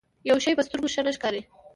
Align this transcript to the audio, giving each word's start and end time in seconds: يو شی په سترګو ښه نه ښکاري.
يو 0.29 0.37
شی 0.43 0.53
په 0.57 0.63
سترګو 0.67 0.91
ښه 0.93 1.01
نه 1.05 1.11
ښکاري. 1.15 1.41